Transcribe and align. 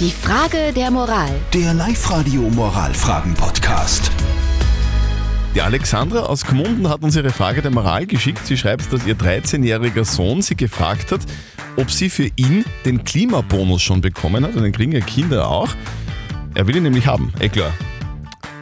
Die 0.00 0.10
Frage 0.10 0.72
der 0.74 0.90
Moral. 0.90 1.30
Der 1.52 1.72
Live-Radio 1.72 2.42
Moralfragen-Podcast. 2.50 4.10
Die 5.54 5.62
Alexandra 5.62 6.24
aus 6.24 6.44
Gmunden 6.44 6.88
hat 6.88 7.02
uns 7.04 7.14
ihre 7.14 7.30
Frage 7.30 7.62
der 7.62 7.70
Moral 7.70 8.04
geschickt. 8.04 8.44
Sie 8.44 8.56
schreibt, 8.56 8.92
dass 8.92 9.06
ihr 9.06 9.14
13-jähriger 9.16 10.04
Sohn 10.04 10.42
sie 10.42 10.56
gefragt 10.56 11.12
hat, 11.12 11.20
ob 11.76 11.92
sie 11.92 12.10
für 12.10 12.28
ihn 12.34 12.64
den 12.84 13.04
Klimabonus 13.04 13.82
schon 13.82 14.00
bekommen 14.00 14.44
hat. 14.44 14.56
Und 14.56 14.64
den 14.64 14.72
kriegen 14.72 14.90
ja 14.90 15.00
Kinder 15.00 15.48
auch. 15.48 15.70
Er 16.54 16.66
will 16.66 16.74
ihn 16.74 16.82
nämlich 16.82 17.06
haben, 17.06 17.32
eh 17.38 17.48
klar. 17.48 17.72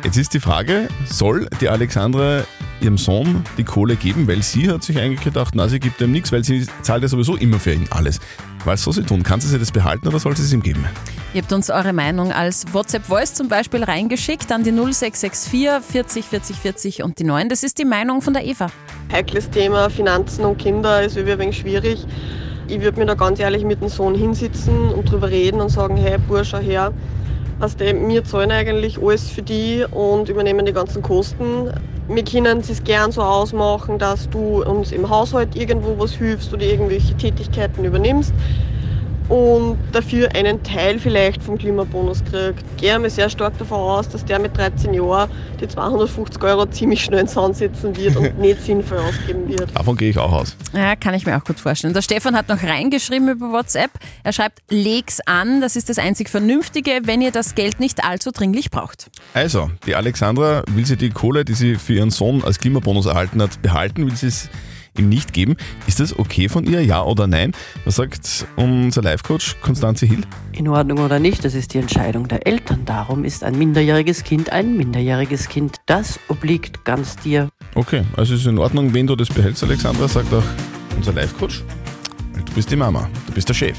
Jetzt 0.04 0.18
ist 0.18 0.34
die 0.34 0.40
Frage, 0.40 0.88
soll 1.06 1.48
die 1.62 1.70
Alexandra 1.70 2.44
ihrem 2.82 2.98
Sohn 2.98 3.44
die 3.56 3.64
Kohle 3.64 3.96
geben? 3.96 4.26
Weil 4.28 4.42
sie 4.42 4.70
hat 4.70 4.82
sich 4.82 4.98
eigentlich 4.98 5.22
gedacht, 5.22 5.54
na, 5.54 5.68
sie 5.68 5.80
gibt 5.80 6.00
ihm 6.00 6.12
nichts, 6.12 6.32
weil 6.32 6.44
sie 6.44 6.66
zahlt 6.82 7.02
ja 7.02 7.08
sowieso 7.08 7.36
immer 7.36 7.58
für 7.58 7.72
ihn 7.72 7.86
alles. 7.90 8.20
Was 8.64 8.82
soll 8.82 8.92
sie 8.94 9.02
tun? 9.02 9.22
Kann 9.22 9.40
sie 9.40 9.48
sich 9.48 9.58
das 9.58 9.72
behalten 9.72 10.06
oder 10.08 10.18
soll 10.18 10.36
sie 10.36 10.42
es 10.42 10.52
ihm 10.52 10.62
geben? 10.62 10.84
Ihr 11.34 11.42
habt 11.42 11.52
uns 11.52 11.70
eure 11.70 11.92
Meinung 11.92 12.30
als 12.30 12.66
WhatsApp-Voice 12.72 13.34
zum 13.34 13.48
Beispiel 13.48 13.82
reingeschickt 13.82 14.52
an 14.52 14.62
die 14.64 14.70
0664 14.70 15.80
40 15.82 16.24
40 16.26 16.56
40 16.56 17.02
und 17.02 17.18
die 17.18 17.24
9. 17.24 17.48
Das 17.48 17.62
ist 17.62 17.78
die 17.78 17.84
Meinung 17.84 18.20
von 18.22 18.34
der 18.34 18.44
Eva. 18.44 18.66
heikles 19.10 19.48
Thema, 19.50 19.88
Finanzen 19.90 20.44
und 20.44 20.58
Kinder 20.58 21.02
ist 21.02 21.16
irgendwie 21.16 21.32
ein 21.32 21.38
wenig 21.38 21.58
schwierig. 21.58 22.04
Ich 22.68 22.80
würde 22.80 22.98
mir 23.00 23.06
da 23.06 23.14
ganz 23.14 23.40
ehrlich 23.40 23.64
mit 23.64 23.80
dem 23.80 23.88
Sohn 23.88 24.14
hinsitzen 24.14 24.90
und 24.90 25.10
drüber 25.10 25.28
reden 25.30 25.60
und 25.60 25.68
sagen, 25.70 25.96
hey 25.96 26.16
Bursche, 26.18 26.58
her, 26.58 26.92
was 27.58 27.78
wir 27.78 28.24
zahlen 28.24 28.50
eigentlich 28.50 29.02
alles 29.02 29.28
für 29.28 29.42
die 29.42 29.84
und 29.90 30.28
übernehmen 30.28 30.64
die 30.64 30.72
ganzen 30.72 31.02
Kosten. 31.02 31.70
Wir 32.14 32.24
können 32.24 32.58
es 32.60 32.84
gern 32.84 33.10
so 33.10 33.22
ausmachen, 33.22 33.98
dass 33.98 34.28
du 34.28 34.62
uns 34.62 34.92
im 34.92 35.08
Haushalt 35.08 35.56
irgendwo 35.56 35.98
was 35.98 36.12
hilfst 36.12 36.52
oder 36.52 36.62
irgendwelche 36.62 37.14
Tätigkeiten 37.14 37.86
übernimmst 37.86 38.34
und 39.32 39.78
dafür 39.92 40.28
einen 40.34 40.62
Teil 40.62 40.98
vielleicht 40.98 41.42
vom 41.42 41.56
Klimabonus 41.56 42.22
kriegt. 42.22 42.62
Ich 42.76 42.82
gehe 42.82 42.98
mir 42.98 43.08
sehr 43.08 43.30
stark 43.30 43.56
davon 43.56 43.78
aus, 43.78 44.06
dass 44.06 44.26
der 44.26 44.38
mit 44.38 44.54
13 44.54 44.92
Jahren 44.92 45.30
die 45.58 45.66
250 45.66 46.42
Euro 46.42 46.66
ziemlich 46.66 47.02
schnell 47.02 47.20
in 47.20 47.26
den 47.26 47.32
Sand 47.32 47.56
setzen 47.56 47.96
wird 47.96 48.14
und 48.16 48.38
nicht 48.38 48.60
sinnvoll 48.66 48.98
ausgeben 48.98 49.48
wird. 49.48 49.74
Davon 49.74 49.96
gehe 49.96 50.10
ich 50.10 50.18
auch 50.18 50.32
aus. 50.32 50.54
Ja, 50.74 50.96
kann 50.96 51.14
ich 51.14 51.24
mir 51.24 51.34
auch 51.38 51.44
gut 51.44 51.58
vorstellen. 51.58 51.94
Der 51.94 52.02
Stefan 52.02 52.36
hat 52.36 52.50
noch 52.50 52.62
reingeschrieben 52.62 53.30
über 53.30 53.52
WhatsApp. 53.52 53.92
Er 54.22 54.34
schreibt, 54.34 54.60
leg's 54.68 55.20
an, 55.24 55.62
das 55.62 55.76
ist 55.76 55.88
das 55.88 55.98
einzig 55.98 56.28
Vernünftige, 56.28 57.00
wenn 57.04 57.22
ihr 57.22 57.32
das 57.32 57.54
Geld 57.54 57.80
nicht 57.80 58.04
allzu 58.04 58.32
dringlich 58.32 58.70
braucht. 58.70 59.10
Also, 59.32 59.70
die 59.86 59.94
Alexandra 59.94 60.62
will 60.68 60.84
sie 60.84 60.98
die 60.98 61.08
Kohle, 61.08 61.46
die 61.46 61.54
sie 61.54 61.76
für 61.76 61.94
ihren 61.94 62.10
Sohn 62.10 62.44
als 62.44 62.58
Klimabonus 62.58 63.06
erhalten 63.06 63.40
hat, 63.40 63.62
behalten, 63.62 64.04
will 64.04 64.14
sie 64.14 64.26
es 64.26 64.50
ihm 64.98 65.08
nicht 65.08 65.32
geben. 65.32 65.56
Ist 65.86 66.00
das 66.00 66.18
okay 66.18 66.48
von 66.48 66.64
ihr, 66.64 66.84
ja 66.84 67.02
oder 67.02 67.26
nein? 67.26 67.52
Was 67.84 67.96
sagt 67.96 68.46
unser 68.56 69.02
Live-Coach 69.02 69.56
Konstanze 69.60 70.06
Hill? 70.06 70.22
In 70.52 70.68
Ordnung 70.68 70.98
oder 70.98 71.18
nicht, 71.18 71.44
das 71.44 71.54
ist 71.54 71.74
die 71.74 71.78
Entscheidung 71.78 72.28
der 72.28 72.46
Eltern. 72.46 72.84
Darum 72.84 73.24
ist 73.24 73.44
ein 73.44 73.56
minderjähriges 73.56 74.24
Kind 74.24 74.50
ein 74.50 74.76
minderjähriges 74.76 75.48
Kind. 75.48 75.76
Das 75.86 76.20
obliegt 76.28 76.84
ganz 76.84 77.16
dir. 77.16 77.48
Okay, 77.74 78.02
also 78.16 78.34
ist 78.34 78.46
in 78.46 78.58
Ordnung, 78.58 78.92
wenn 78.92 79.06
du 79.06 79.16
das 79.16 79.28
behältst, 79.28 79.62
Alexandra, 79.64 80.08
sagt 80.08 80.32
auch 80.32 80.42
unser 80.96 81.12
Live-Coach. 81.12 81.62
Weil 82.32 82.42
Du 82.42 82.52
bist 82.52 82.70
die 82.70 82.76
Mama, 82.76 83.08
du 83.26 83.32
bist 83.32 83.48
der 83.48 83.54
Chef. 83.54 83.78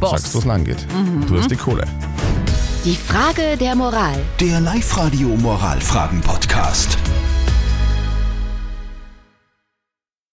Boss. 0.00 0.10
Sagst, 0.10 0.34
wo 0.34 0.38
es 0.40 0.44
lang 0.44 0.64
geht. 0.64 0.86
Du 1.28 1.38
hast 1.38 1.50
die 1.50 1.56
Kohle. 1.56 1.84
Die 2.84 2.96
Frage 2.96 3.56
der 3.58 3.74
Moral. 3.74 4.18
Der 4.40 4.60
Live-Radio 4.60 5.28
Moralfragen-Podcast. 5.28 6.98